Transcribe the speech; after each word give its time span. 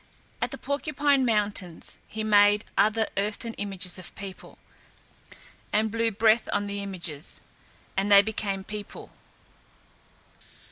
At 0.41 0.49
the 0.49 0.57
Porcupine 0.57 1.23
Mountains 1.25 1.99
he 2.07 2.23
made 2.23 2.65
other 2.75 3.05
earthen 3.17 3.53
images 3.59 3.99
of 3.99 4.15
people, 4.15 4.57
and 5.71 5.91
blew 5.91 6.09
breath 6.09 6.49
on 6.51 6.65
the 6.65 6.81
images, 6.81 7.39
and 7.95 8.11
they 8.11 8.23
became 8.23 8.63
people. 8.63 9.11